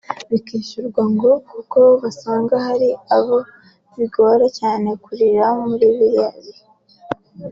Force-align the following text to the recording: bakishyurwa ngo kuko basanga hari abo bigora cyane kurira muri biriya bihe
bakishyurwa 0.29 1.03
ngo 1.13 1.31
kuko 1.51 1.79
basanga 2.01 2.55
hari 2.67 2.89
abo 3.17 3.37
bigora 3.97 4.45
cyane 4.59 4.89
kurira 5.03 5.45
muri 5.67 5.85
biriya 5.97 6.29
bihe 6.43 6.63